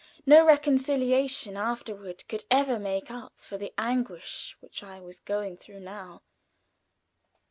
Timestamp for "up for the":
3.11-3.71